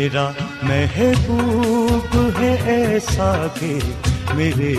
[0.00, 0.30] میرا
[0.62, 3.78] محبوب ہے ایسا کہ
[4.34, 4.74] میرے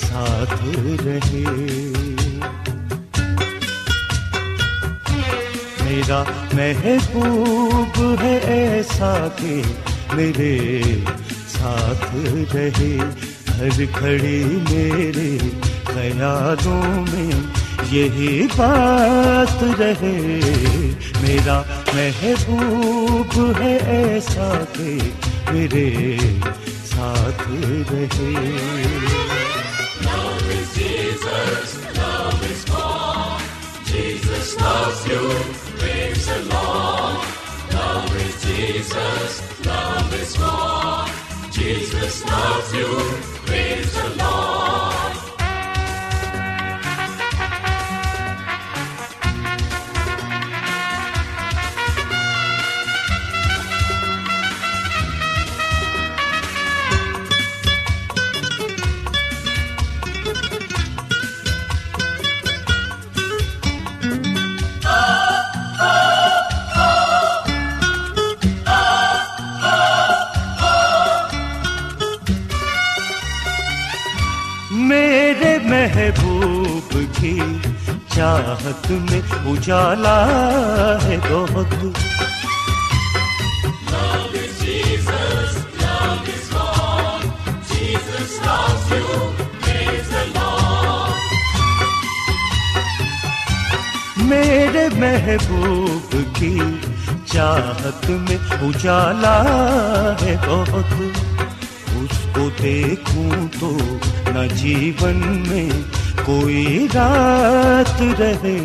[0.00, 0.64] ساتھ
[1.04, 1.44] رہے۔
[5.84, 9.62] میرا محبوب ہے ایسا کہ
[10.12, 10.82] میرے
[11.48, 12.16] ساتھ
[12.54, 12.96] رہے۔
[13.58, 15.38] ہر کھڑی میرے
[15.84, 17.30] خیالوں میں
[17.88, 20.28] یہی بات رہے
[21.20, 21.62] میرا
[21.94, 24.98] محبوب ہے ایسا کہ
[25.50, 26.16] میرے
[26.84, 27.42] ساتھ
[27.92, 28.56] رہے۔
[78.40, 80.26] چاہت میں اجالا
[81.02, 81.74] ہے بہت۔
[94.16, 96.60] میرے محبوب کی
[97.26, 99.42] چاہت میں اجالا
[100.22, 101.02] ہے بہت۔
[101.88, 103.76] اس کو دیکھوں تو
[104.26, 105.99] نہ جیون میں
[106.30, 108.58] کوئی رات رہے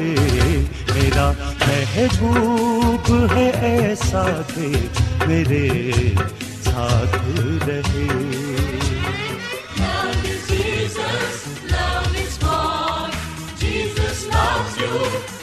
[0.93, 4.71] میرا محبوب ہے ایسا کہ
[5.27, 5.67] میرے
[6.63, 7.15] ساتھ
[7.67, 8.07] رہے
[14.77, 15.34] you.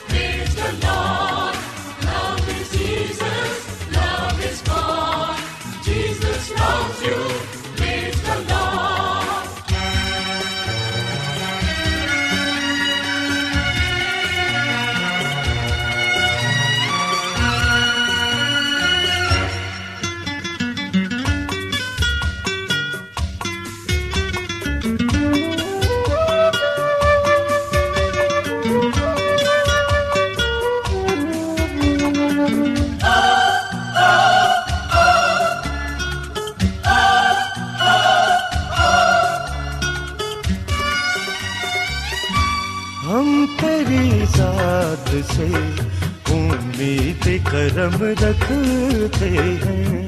[47.83, 50.07] کرم رکھتے ہیں۔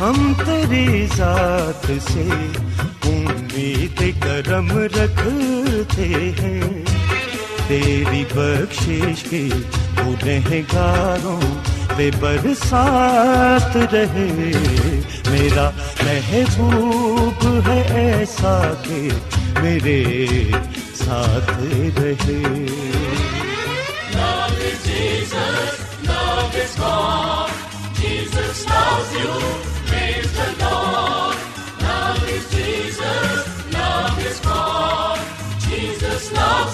[0.00, 2.28] ہم تیری ذات سے
[3.04, 6.84] امید کرم رکھتے ہیں۔
[7.68, 9.48] تیری بخشش کے
[9.98, 11.40] گنہگاروں
[12.00, 14.52] پہ برسات رہے۔
[15.30, 15.70] میرا
[16.02, 19.08] محبوب ہے ایسا کہ
[19.62, 20.14] میرے
[20.94, 21.50] ساتھ
[21.98, 22.66] رہے۔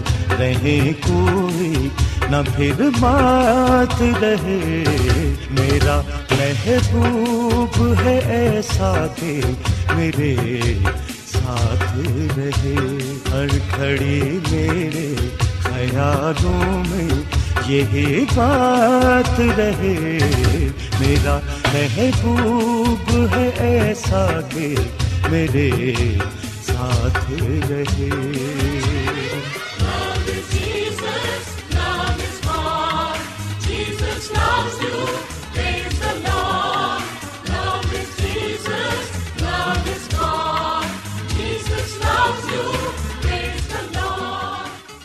[0.00, 1.88] ساتھ رہیں کوئی
[2.30, 4.84] نہ پھر بات رہے۔
[5.50, 6.00] میرا
[6.30, 9.40] محبوب ہے ایسا کہ
[9.96, 10.36] میرے
[11.26, 11.98] ساتھ
[12.38, 12.74] رہے۔
[13.32, 15.14] ہر گھڑی میرے
[15.58, 17.22] خیالوں میں
[17.66, 20.18] یہی بات رہے۔
[21.00, 21.38] میرا
[21.72, 24.74] محبوب ہے ایسا کہ
[25.30, 25.70] میرے
[26.66, 27.32] ساتھ
[27.70, 28.89] رہے۔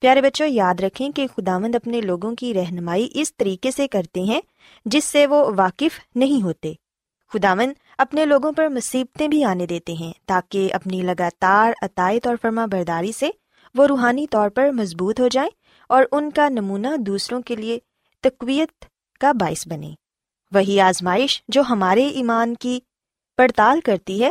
[0.00, 4.40] پیارے بچوں، یاد رکھیں کہ خداوند اپنے لوگوں کی رہنمائی اس طریقے سے کرتے ہیں
[4.84, 6.72] جس سے وہ واقف نہیں ہوتے۔
[7.32, 12.66] خداوند اپنے لوگوں پر مصیبتیں بھی آنے دیتے ہیں تاکہ اپنی لگاتار عطائت اور فرما
[12.66, 13.30] برداری سے
[13.74, 15.50] وہ روحانی طور پر مضبوط ہو جائیں
[15.86, 17.78] اور ان کا نمونہ دوسروں کے لیے
[18.20, 18.84] تقویت
[19.20, 19.94] کا باعث بنے
[20.52, 22.80] وہی آزمائش جو ہمارے ایمان کی
[23.36, 24.30] پڑتال کرتی ہے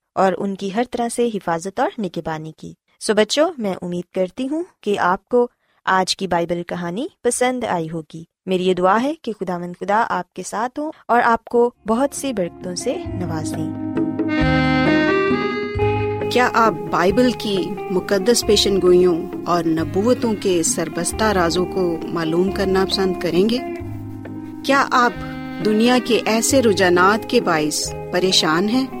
[0.15, 4.47] اور ان کی ہر طرح سے حفاظت اور نگبانی کی۔ سو بچوں، میں امید کرتی
[4.47, 5.47] ہوں کہ آپ کو
[5.85, 10.05] آج کی بائبل کہانی پسند آئی ہوگی۔ میری یہ دعا ہے کہ خدا مند خدا
[10.09, 13.91] آپ کے ساتھ ہوں اور آپ کو بہت سی برکتوں سے نواز دیں۔
[16.29, 17.57] کیا آپ بائبل کی
[17.91, 23.57] مقدس پیشن گوئیوں اور نبوتوں کے سربستہ رازوں کو معلوم کرنا پسند کریں گے؟
[24.65, 25.13] کیا آپ
[25.65, 29.00] دنیا کے ایسے رجحانات کے باعث پریشان ہیں؟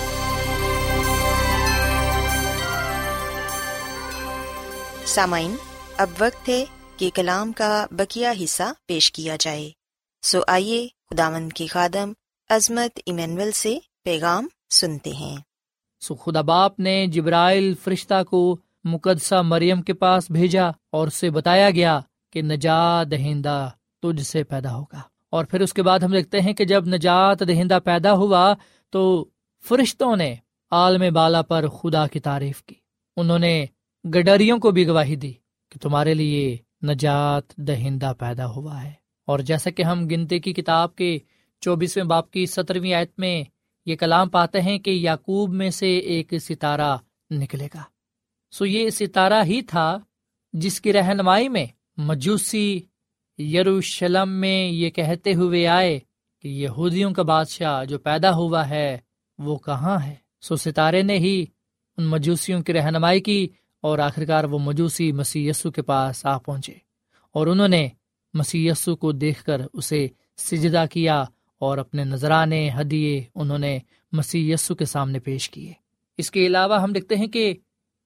[5.11, 5.55] سامعین،
[5.97, 6.65] اب وقت ہے
[6.97, 9.71] کہ کلام کا بکیا حصہ پیش کیا جائے۔
[10.21, 12.11] سو آئیے خداون کی خادم
[12.49, 15.37] عظمت ایمینول سے پیغام سنتے ہیں۔
[15.99, 21.69] سو خدا باپ نے جبرائل فرشتہ کو مقدسہ مریم کے پاس بھیجا اور اسے بتایا
[21.69, 21.99] گیا
[22.33, 23.69] کہ نجات دہندہ
[24.01, 27.39] تجھ سے پیدا ہوگا۔ اور پھر اس کے بعد ہم دیکھتے ہیں کہ جب نجات
[27.47, 28.53] دہندہ پیدا ہوا
[28.89, 29.25] تو
[29.69, 30.35] فرشتوں نے
[30.71, 32.75] عالم بالا پر خدا کی تعریف کی۔
[33.17, 33.65] انہوں نے
[34.05, 35.31] گڈریوں کو بھی گواہی دی
[35.69, 38.91] کہ تمہارے لیے نجات دہندہ پیدا ہوا ہے۔
[39.25, 41.19] اور جیسا کہ ہم گنتے کی کتاب کے
[41.59, 43.43] چوبیسویں باپ کی سترویں آیت میں
[43.85, 46.97] یہ کلام پاتے ہیں کہ یعقوب میں سے ایک ستارہ
[47.31, 47.83] نکلے گا۔
[48.51, 49.99] سو یہ ستارہ ہی تھا
[50.53, 51.65] جس کی رہنمائی میں
[51.97, 52.79] مجوسی
[53.39, 55.99] یروشلم میں یہ کہتے ہوئے آئے
[56.41, 58.97] کہ یہودیوں کا بادشاہ جو پیدا ہوا ہے
[59.37, 61.45] وہ کہاں ہے۔ سو ستارے نے ہی
[61.97, 63.47] ان مجوسیوں کی رہنمائی کی۔
[63.81, 66.73] اور آخرکار وہ مجوسی مسی یسو کے پاس آ پہنچے
[67.31, 67.87] اور انہوں نے
[68.33, 70.07] مسی یسو کو دیکھ کر اسے
[70.37, 71.23] سجدہ کیا
[71.61, 73.79] اور اپنے نذرانے، ہدیے انہوں نے
[74.11, 75.73] مسی یسو کے سامنے پیش کیے۔
[76.17, 77.53] اس کے علاوہ ہم دیکھتے ہیں کہ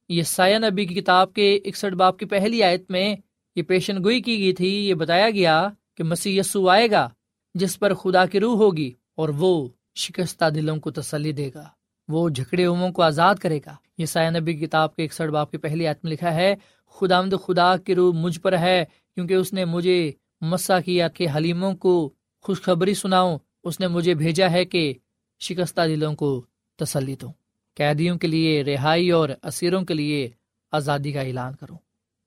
[0.09, 3.15] یہ سایہ نبی کی کتاب کے اکسٹھ باپ کی پہلی آیت میں
[3.55, 5.67] یہ پیشن گوئی کی گئی تھی، یہ بتایا گیا
[5.97, 7.09] کہ مسیح یسو آئے گا
[7.55, 11.67] جس پر خدا کی روح ہوگی اور وہ شکستہ دلوں کو تسلی دے گا۔
[12.07, 15.57] وہ جھکڑے اموں کو آزاد کرے گا۔ یہ سایہ نبی کتاب کے اکسٹھ باپ کی
[15.57, 16.55] پہلی آیت میں لکھا ہے
[16.87, 18.85] خدا مد خدا کی روح مجھ پر ہے،
[19.15, 24.51] کیونکہ اس نے مجھے مسا کیا کہ حلیموں کو خوشخبری سناؤں، اس نے مجھے بھیجا
[24.51, 24.93] ہے کہ
[25.39, 26.45] شکستہ دلوں کو
[26.75, 27.31] تسلی دوں۔
[27.75, 30.29] قیدیوں کے لیے رہائی اور اسیروں کے لیے
[30.71, 31.77] آزادی کا اعلان کروں۔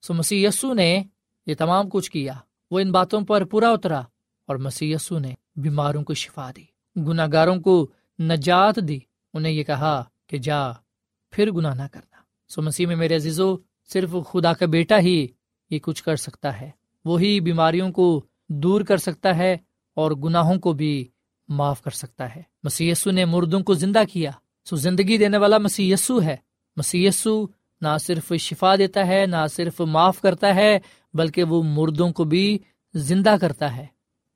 [0.02, 1.02] سو مسیح یسو نے
[1.46, 2.32] یہ تمام کچھ کیا۔
[2.70, 4.00] وہ ان باتوں پر پورا اترا
[4.46, 6.64] اور مسی نے بیماروں کو شفا دی
[6.96, 7.86] گناہ گاروں کو
[8.18, 8.98] نجات دی۔
[9.34, 10.72] انہیں یہ کہا کہ جا،
[11.30, 12.16] پھر گناہ نہ کرنا۔
[12.48, 13.56] سو مسیح میں میرے عزیزو،
[13.92, 15.26] صرف خدا کا بیٹا ہی
[15.70, 16.70] یہ کچھ کر سکتا ہے۔
[17.04, 19.56] وہی بیماریوں کو دور کر سکتا ہے
[19.94, 21.08] اور گناہوں کو بھی
[21.48, 24.30] معاف کر سکتا ہے۔ مسی نے مردوں کو زندہ کیا۔
[24.64, 25.94] سو زندگی دینے والا مسی
[26.24, 26.36] ہے۔
[26.76, 27.08] مسی
[27.80, 30.78] نہ صرف شفا دیتا ہے، نہ صرف معاف کرتا ہے،
[31.14, 32.58] بلکہ وہ مردوں کو بھی
[32.94, 33.86] زندہ کرتا ہے۔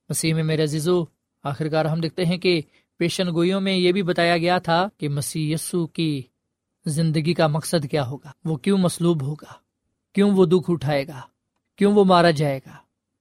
[0.09, 1.05] مسیح میں میرے عزیزو
[1.43, 2.63] آخر کار ہم دیکھتے ہیں کہ
[3.03, 6.23] پیشن گوئیوں میں یہ بھی بتایا گیا تھا کہ مسیح یسو کی
[6.87, 9.53] زندگی کا مقصد کیا ہوگا؟ وہ کیوں مسلوب ہوگا؟
[10.15, 11.21] کیوں وہ دکھ اٹھائے گا؟
[11.77, 12.71] کیوں وہ مارا جائے گا؟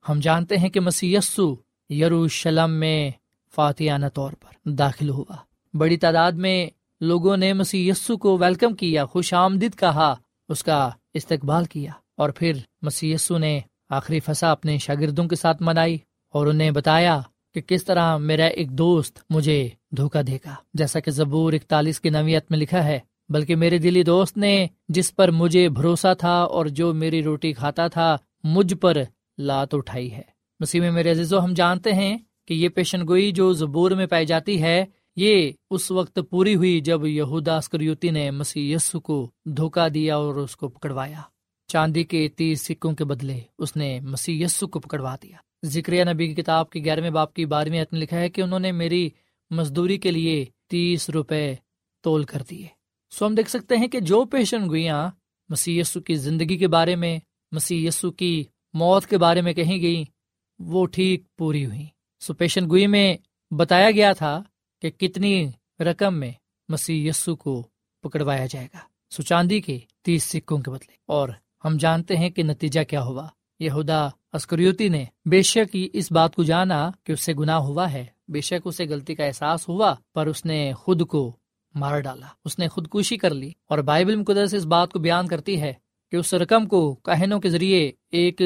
[0.09, 1.55] ہم جانتے ہیں کہ مسی یسو
[1.89, 3.11] یروشلم میں
[3.55, 5.35] فاتحانہ طور پر داخل ہوا۔
[5.73, 6.69] بڑی تعداد میں
[7.01, 10.15] لوگوں نے مسی یسو کو ویلکم کیا، خوش آمدید کہا،
[10.49, 15.97] اس کا استقبال کیا۔ اور پھر مسی نے آخری فسا اپنے شاگردوں کے ساتھ منائی
[16.29, 17.21] اور انہیں بتایا
[17.53, 22.09] کہ کس طرح میرا ایک دوست مجھے دھوکا دے گا جیسا کہ زبور اکتالیس کی
[22.09, 22.99] نویت میں لکھا ہے،
[23.29, 27.87] بلکہ میرے دلی دوست نے جس پر مجھے بھروسہ تھا اور جو میری روٹی کھاتا
[27.87, 28.97] تھا، مجھ پر
[29.37, 30.21] لات اٹھائی ہے۔
[30.59, 34.25] مسیح میں میرے عزیزو، ہم جانتے ہیں کہ یہ پیشن گوئی جو زبور میں پائی
[34.25, 39.87] جاتی ہے، یہ اس وقت پوری ہوئی جب یہودا اسکریوتی نے مسیح یسو کو دھوکا
[39.93, 41.21] دیا اور اس کو پکڑوایا۔
[41.67, 46.27] چاندی کے تیس سکوں کے بدلے اس نے مسیح یسو کو پکڑوا دیا۔ ذکر نبی
[46.27, 49.09] کی کتاب کے گیارہویں باپ کی بارہویں لکھا ہے کہ انہوں نے میری
[49.51, 51.55] مزدوری کے لیے تیس روپے
[52.01, 52.67] تول کر دیے۔
[53.11, 55.09] سو ہم دیکھ سکتے ہیں کہ جو پیشن گوئیاں
[55.49, 57.19] مسی یسو کی زندگی کے بارے میں
[57.51, 60.03] مسی یسو کی موت کے بارے میں کہیں گئی
[60.59, 61.85] وہ ٹھیک پوری ہوئی
[62.19, 63.17] سو پیشن گوئی میں
[63.53, 64.43] بتایا گیا تھا
[64.81, 66.31] کہ کتنی رقم میں
[66.69, 67.67] مسیح یسو کو
[68.03, 71.29] پکڑوایا جائے گا۔ سو چاندی کے تیس سکوں کے بدلے۔ اور
[71.65, 73.27] ہم جانتے ہیں کہ نتیجہ کیا ہوا۔
[73.59, 73.69] یہ
[74.33, 78.41] اسکریوتی نے، بے شک اس بات کو جانا کہ اس سے گناہ ہوا ہے۔ بے
[78.41, 81.35] شک اسے غلطی کا احساس ہوا، پر اس نے خود کو
[81.75, 85.61] مار ڈالا۔ اس نے خودکشی کر لی اور بائبل مقدس اس بات کو بیان کرتی
[85.61, 85.73] ہے
[86.11, 88.41] کہ اس رقم کو کہنوں کے ذریعے ایک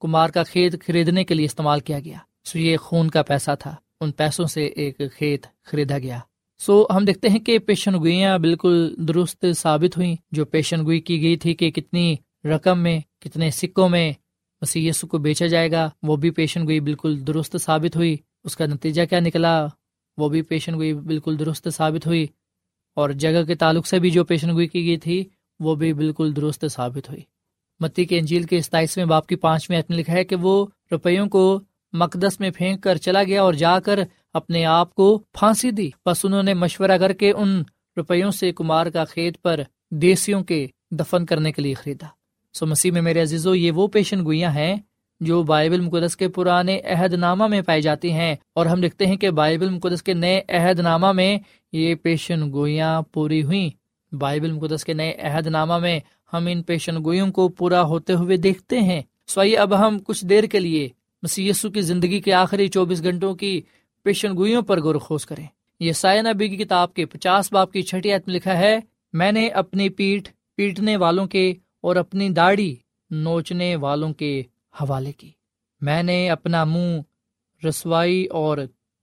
[0.00, 3.74] کمار کا کھیت خریدنے کے لیے استعمال کیا گیا۔ سو یہ خون کا پیسہ تھا۔
[4.00, 6.18] ان پیسوں سے ایک کھیت خریدا گیا۔
[6.58, 11.22] سو ہم دیکھتے ہیں کہ پیشن گوئیاں بالکل درست ثابت ہوئی جو پیشن گوئی کی
[11.22, 14.12] گئی تھی کہ کتنی رقم میں، کتنے سکوں میں
[14.60, 18.66] مسی کو بیچا جائے گا۔ وہ بھی پیشن گوئی بالکل درست ثابت ہوئی۔ اس کا
[18.66, 19.66] نتیجہ کیا نکلا؟
[20.16, 22.26] وہ بھی پیشن گوئی بالکل درست ثابت ہوئی۔
[22.94, 25.24] اور جگہ کے تعلق سے بھی جو پیشن گوئی کی گئی تھی،
[25.60, 27.20] وہ بھی بالکل درست ثابت ہوئی۔
[27.80, 31.60] متی کے انجیل کے ستائیسویں باپ کی پانچویں لکھا ہے کہ وہ روپیوں کو
[31.92, 34.00] مقدس میں پھینک کر چلا گیا اور جا کر
[34.34, 37.62] اپنے آپ کو پھانسی دی۔ بس انہوں نے مشورہ کر کے ان
[37.96, 42.06] روپیوں سے کمار کا کھیت پر دیسیوں کے دفن کرنے کے لیے خریدا۔
[42.52, 44.76] سو مسیح میں میرے عزیزو، یہ وہ پیشن گوئیاں ہیں
[45.20, 49.16] جو بائبل مقدس کے پرانے عہد نامہ میں پائی جاتی ہیں۔ اور ہم دیکھتے ہیں
[49.16, 51.38] کہ بائبل مقدس کے نئے عہد نامہ میں
[51.72, 53.70] یہ پیشن گوئیاں پوری ہوئی
[54.12, 56.00] بائبل مقدس کے نئے عہد نامہ میں
[56.32, 60.24] ہم ان پیشن گوئیوں کو پورا ہوتے ہوئے دیکھتے ہیں۔ سو آئیے اب ہم کچھ
[60.24, 60.88] دیر کے لیے
[61.36, 63.60] یسو کی زندگی کے آخری چوبیس گھنٹوں کی
[64.02, 65.46] پیشن گوئیوں پر غور خوش کریں۔
[65.80, 68.78] یہ سائن نبی کی کتاب کے پچاس باپ کی چھٹی میں لکھا ہے،
[69.12, 72.76] میں نے اپنی پیٹ پیٹنے والوں کے اور اپنی داڑھی
[73.10, 74.42] نوچنے والوں کے
[74.80, 75.30] حوالے کی۔
[75.80, 77.00] میں نے اپنا منہ
[77.66, 78.58] رسوائی اور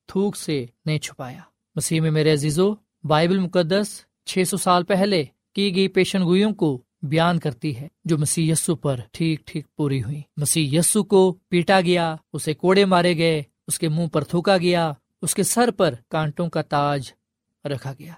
[0.08, 1.40] تھوک سے نہیں چھپایا۔
[1.76, 6.82] مسیح میں میرے عزیزو، بائبل مقدس چھ سو سال پہلے کی گئی پیشن گوئیوں کو
[7.02, 11.82] بیان کرتی ہے، جو مسیح یسو پر ٹھیک ٹھیک پوری ہوئی۔ مسیح یسو کو پیٹا
[11.82, 15.96] گیا، اسے کوڑے مارے گئے، اس کے منہ پر تھوکا گیا، اس کے سر پر
[16.08, 17.12] کانٹوں کا تاج
[17.66, 18.14] رکھا گیا۔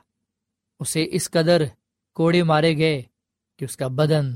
[0.79, 1.63] اسے اس قدر
[2.13, 3.01] کوڑے مارے گئے
[3.57, 4.31] کہ اس کا بدن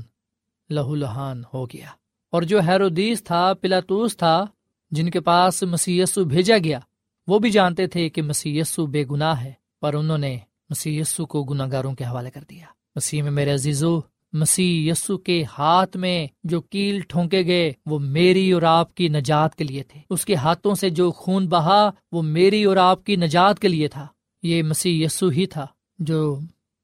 [0.70, 1.86] لہو لہان ہو گیا۔
[2.30, 4.44] اور جو ہیرودیس تھا، پلاتوس تھا،
[4.90, 6.78] جن کے پاس مسی بھیجا گیا،
[7.26, 10.38] وہ بھی جانتے تھے کہ مسی بے گناہ ہے، پر انہوں نے
[10.70, 14.00] مسی کو گناہ گاروں کے حوالے کر دیا۔ مسیح میں میرے عزیزو،
[14.32, 19.54] مسیح یسو کے ہاتھ میں جو کیل ٹھونکے گئے، وہ میری اور آپ کی نجات
[19.54, 23.16] کے لیے تھے۔ اس کے ہاتھوں سے جو خون بہا، وہ میری اور آپ کی
[23.16, 24.06] نجات کے لیے تھا۔
[24.42, 25.66] یہ مسیح یسو ہی تھا
[25.98, 26.38] جو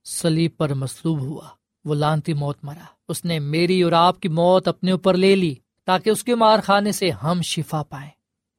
[0.04, 1.48] سلیب پر مصلوب ہوا۔
[1.84, 5.54] وہ لانتی موت مرا۔ اس نے میری اور آپ کی موت اپنے اوپر لے لی
[5.84, 8.10] تاکہ اس کے مار خانے سے ہم شفا پائیں۔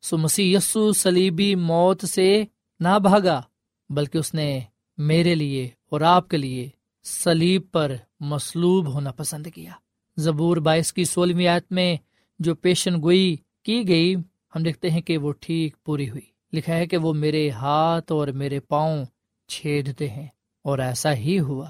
[0.01, 2.43] سو مسیح یسو سلیبی موت سے
[2.79, 3.41] نہ بھاگا،
[3.89, 4.59] بلکہ اس نے
[4.97, 6.69] میرے لیے اور آپ کے لیے
[7.03, 9.71] سلیب پر مصلوب ہونا پسند کیا۔
[10.17, 11.97] زبور بائیس کی سولہویں آیت میں
[12.39, 14.15] جو پیشن گوئی کی گئی،
[14.55, 16.21] ہم دیکھتے ہیں کہ وہ ٹھیک پوری ہوئی۔
[16.53, 19.05] لکھا ہے کہ وہ میرے ہاتھ اور میرے پاؤں
[19.47, 20.27] چھیدتے ہیں
[20.63, 21.69] اور ایسا ہی ہوا۔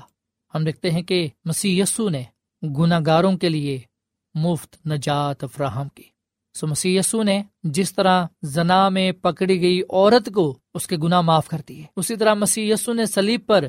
[0.55, 2.23] ہم دیکھتے ہیں کہ مسیح یسو نے
[2.63, 3.79] گناہ گاروں کے لیے
[4.33, 6.03] مفت نجات فراہم کی۔
[6.53, 11.21] سو مسی یسو نے جس طرح زنا میں پکڑی گئی عورت کو اس کے گناہ
[11.21, 13.65] معاف کر دیے، اسی طرح مسیح یسو نے سلیب پر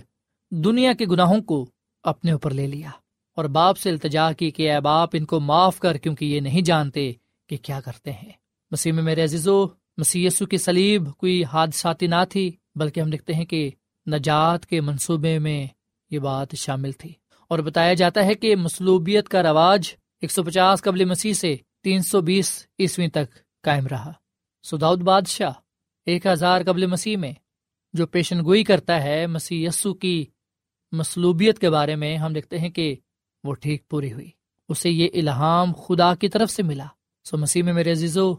[0.50, 1.66] دنیا کے گناہوں کو
[2.02, 2.90] اپنے اوپر لے لیا
[3.37, 6.62] اور باپ سے التجا کی کہ اے باپ، ان کو معاف کر کیونکہ یہ نہیں
[6.62, 7.12] جانتے
[7.48, 8.33] کہ کیا کرتے ہیں۔
[8.70, 13.35] مسیح میں میرے عزیزو، مسیح یسو کی سلیب کوئی حادثاتی نہ تھی، بلکہ ہم دیکھتے
[13.35, 13.70] ہیں کہ
[14.07, 15.66] نجات کے منصوبے میں
[16.11, 17.22] یہ بات شامل تھی۔
[17.53, 22.03] اور بتایا جاتا ہے کہ مصلوبیت کا رواج ایک سو پچاس قبل مسیح سے تین
[22.03, 22.67] سو بیس
[23.12, 24.12] تک قائم رہا۔
[24.62, 25.53] سداؤد بادشاہ
[26.07, 27.33] ایک ہزار قبل مسیح میں
[27.93, 30.27] جو پیشن گوئی کرتا ہے مسیح یسو کی
[30.93, 32.97] مصلوبیت کے بارے میں ہم دیکھتے ہیں کہ
[33.45, 34.31] وہ ٹھیک پوری ہوئی۔
[34.69, 36.87] اسے یہ الہام خدا کی طرف سے ملا۔
[37.25, 38.35] سو مسیح میں میرے عزیزو،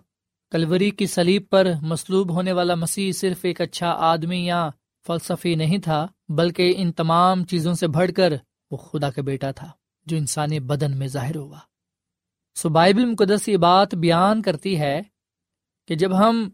[0.52, 4.70] کلوری کی سلیب پر مصلوب ہونے والا مسیح صرف ایک اچھا آدمی یا
[5.08, 8.34] فلسفی نہیں تھا، بلکہ ان تمام چیزوں سے بڑھ کر
[8.72, 9.72] وہ خدا کا بیٹا تھا
[10.06, 11.60] جو انسانی بدن میں ظاہر ہوا۔
[12.56, 15.02] سو بائبل مقدس یہ بات بیان کرتی ہے
[15.88, 16.50] کہ جب ہم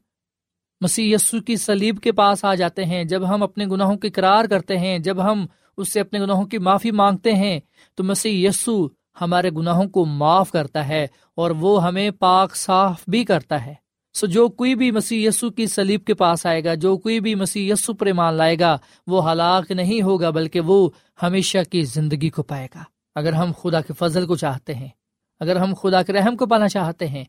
[0.82, 4.46] مسیح یسو کی سلیب کے پاس آ جاتے ہیں، جب ہم اپنے گناہوں کی قرار
[4.46, 5.46] کرتے ہیں، جب ہم
[5.78, 7.60] اس سے اپنے گناہوں کی معافی مانگتے ہیں،
[7.96, 8.88] تو مسیح یسو
[9.22, 13.74] ہمارے گناہوں کو معاف کرتا ہے اور وہ ہمیں پاک صاف بھی کرتا ہے۔
[14.14, 17.36] سو جو کوئی بھی مسیح یسو کی سلیب کے پاس آئے گا، جو کوئی بھی
[17.36, 20.90] مسیح یسو پر ایمان لائے گا، وہ ہلاک نہیں ہوگا، بلکہ وہ
[21.24, 22.84] ہمیشہ کی زندگی کو پائے گا۔
[23.16, 24.88] اگر ہم خدا کے فضل کو چاہتے ہیں،
[25.40, 27.24] اگر ہم خدا کے رحم کو پانا چاہتے ہیں،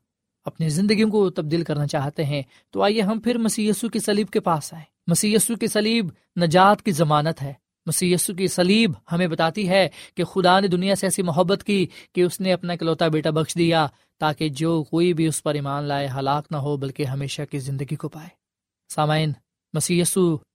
[0.45, 4.31] اپنی زندگیوں کو تبدیل کرنا چاہتے ہیں، تو آئیے ہم پھر مسی یسو کی سلیب
[4.31, 6.07] کے پاس آئے مسی یسو کی سلیب
[6.41, 7.53] نجات کی ضمانت ہے۔
[7.91, 12.21] مسی کی سلیب ہمیں بتاتی ہے کہ خدا نے دنیا سے ایسی محبت کی کہ
[12.21, 13.87] اس نے اپنا اکلوتا بیٹا بخش دیا
[14.19, 17.97] تاکہ جو کوئی بھی اس پر ایمان لائے، ہلاک نہ ہو، بلکہ ہمیشہ کی زندگی
[17.97, 18.29] کو پائے۔
[18.91, 19.33] سامعین
[19.75, 20.03] مسی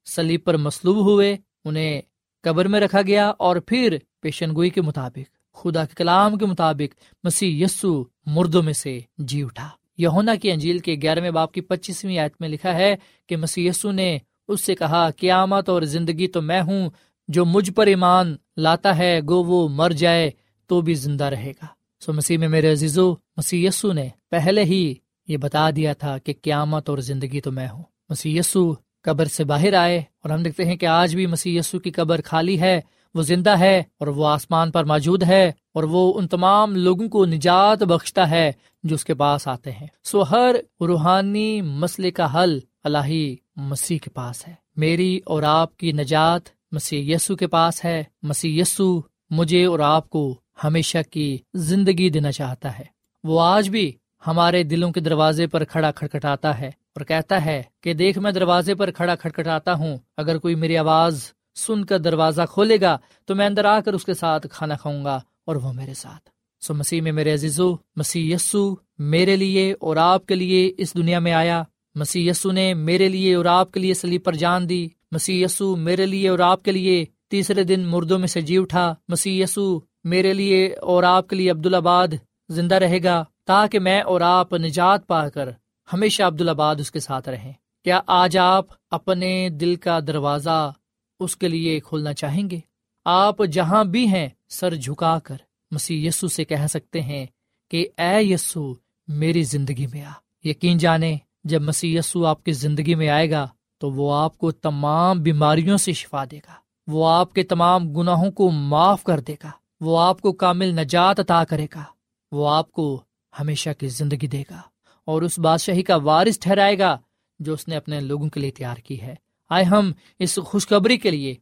[0.05, 2.01] سلیب پر مصلوب ہوئے، انہیں
[2.43, 6.91] قبر میں رکھا گیا اور پھر پیشن گوئی کے مطابق، خدا کے کلام کے مطابق
[7.23, 12.17] مسیح یسو مردوں میں سے جی اٹھا۔ یونا کی انجیل کے گیارہویں باپ کی پچیسویں
[12.17, 12.95] آیت میں لکھا ہے
[13.27, 14.17] کہ مسی یسو نے
[14.47, 16.89] اس سے کہا، قیامت اور زندگی تو میں ہوں
[17.27, 20.31] جو مجھ پر ایمان لاتا ہے، گو وہ مر جائے
[20.67, 21.65] تو بھی زندہ رہے گا۔
[21.99, 24.93] سو مسیح میں میرے عزیزو مسی یسو نے پہلے ہی
[25.27, 29.43] یہ بتا دیا تھا کہ قیامت اور زندگی تو میں ہوں۔ مسی یسو قبر سے
[29.43, 32.81] باہر آئے اور ہم دیکھتے ہیں کہ آج بھی مسی یسو کی قبر خالی ہے،
[33.13, 37.25] وہ زندہ ہے اور وہ آسمان پر موجود ہے اور وہ ان تمام لوگوں کو
[37.25, 38.51] نجات بخشتا ہے
[38.83, 44.09] جو اس کے پاس آتے ہیں۔ سو ہر روحانی مسئلے کا حل اللہ مسیح کے
[44.09, 49.65] پاس ہے۔ میری اور آپ کی نجات مسیح یسو کے پاس ہے۔ مسیح یسو مجھے
[49.65, 52.83] اور آپ کو ہمیشہ کی زندگی دینا چاہتا ہے۔
[53.23, 53.91] وہ آج بھی
[54.27, 58.75] ہمارے دلوں کے دروازے پر کھڑا کھڑکھٹاتا ہے اور کہتا ہے کہ دیکھ، میں دروازے
[58.75, 63.45] پر کھڑا کھڑکھٹاتا ہوں۔ اگر کوئی میری آواز سن کر دروازہ کھولے گا تو میں
[63.45, 66.29] اندر آ کر اس کے ساتھ کھانا کھاؤں گا اور وہ میرے ساتھ۔
[66.61, 71.19] سو مسیح میں میرے عزیزو، مسیح یسو میرے لیے اور آپ کے لیے اس دنیا
[71.19, 71.63] میں آیا۔
[71.95, 75.75] مسیح یسو نے میرے لیے اور آپ کے لیے سلیب پر جان دی۔ مسیح یسو
[75.75, 79.79] میرے لیے اور آپ کے لیے تیسرے دن مردوں میں سے جی اٹھا۔ مسیح یسو
[80.03, 82.07] میرے لیے اور آپ کے لیے عبدالآباد
[82.49, 85.49] زندہ رہے گا تاکہ میں اور آپ نجات پا کر
[85.93, 87.53] ہمیشہ عبدالآباد اس کے ساتھ رہیں۔
[87.83, 90.73] کیا آج آپ اپنے دل کا دروازہ
[91.19, 92.59] اس کے لیے کھولنا چاہیں گے؟
[93.05, 95.37] آپ جہاں بھی ہیں سر جھکا کر
[95.71, 97.25] مسیح یسو سے کہہ سکتے ہیں
[97.71, 98.73] کہ اے یسو،
[99.07, 100.11] میری زندگی میں آ۔
[100.43, 105.21] یقین جانے جب مسی آپ کی زندگی میں آئے گا، تو وہ آپ کو تمام
[105.21, 106.53] بیماریوں سے شفا دے گا۔
[106.87, 111.19] وہ آپ کے تمام گناہوں کو معاف کر دے گا۔ وہ آپ کو کامل نجات
[111.19, 111.83] عطا کرے گا۔
[112.31, 113.01] وہ آپ کو
[113.39, 114.61] ہمیشہ کی زندگی دے گا۔
[115.05, 116.97] اور اس بادشاہی کا وارث ٹھہرائے گا
[117.39, 119.15] جو اس نے اپنے لوگوں کے لیے تیار کی ہے۔
[119.49, 121.35] آئے ہم اس خوشخبری کے لیے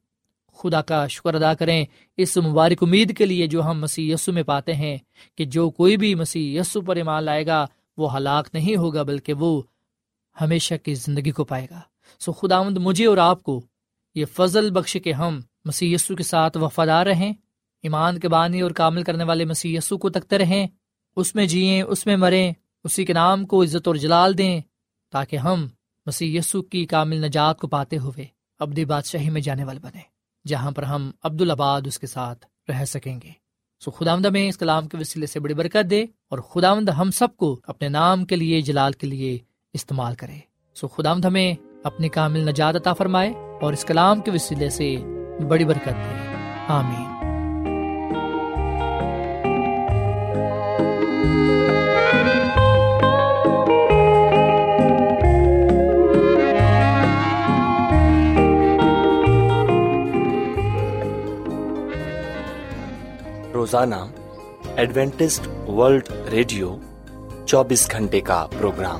[0.58, 1.86] خدا کا شکر ادا کریں
[2.18, 4.98] اس مبارک امید کے لیے جو ہم مسیح یسو میں پاتے ہیں
[5.36, 7.66] کہ جو کوئی بھی مسیح یسو پر ایمان لائے گا،
[7.98, 9.62] وہ ہلاک نہیں ہوگا، بلکہ وہ
[10.42, 11.80] ہمیشہ کی زندگی کو پائے گا۔
[12.20, 13.62] سو خدا مند مجھے اور آپ کو
[14.16, 17.34] یہ فضل بخش کے ہم مسی کے ساتھ وفادار رہیں،
[17.84, 20.68] ایمان کے بانی اور کامل کرنے والے مسی کو تکتے رہیں،
[21.16, 24.62] اس میں جئیں، اس میں مریں، اسی کے نام کو عزت اور جلال دیں،
[25.12, 25.68] تاکہ ہم
[26.06, 26.40] مسی
[26.72, 28.26] کی کامل نجات کو پاتے ہوئے
[28.60, 30.02] ابدی بادشاہی میں جانے والے بنے
[30.48, 33.32] جہاں پر ہم عبد الآباد اس کے ساتھ رہ سکیں گے۔
[33.80, 37.38] سو خدا میں اس کلام کے وسیلے سے بڑی برکت دے اور خدا ہم سب
[37.38, 39.38] کو اپنے نام کے لیے، جلال کے لیے
[39.74, 40.40] استعمال کرے۔
[40.76, 44.96] سو خدا ہمیں اپنی کامل نجات عطا فرمائے اور اس کلام کے وسیلے سے
[45.48, 46.36] بڑی برکت دے۔
[46.68, 47.14] آمین۔
[63.54, 63.96] روزانہ
[64.76, 66.78] ایڈوینٹسٹ ورلڈ ریڈیو
[67.46, 69.00] چوبیس گھنٹے کا پروگرام۔